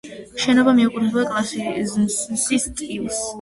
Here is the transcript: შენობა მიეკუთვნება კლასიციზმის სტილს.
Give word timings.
შენობა 0.43 0.71
მიეკუთვნება 0.79 1.25
კლასიციზმის 1.33 2.19
სტილს. 2.65 3.21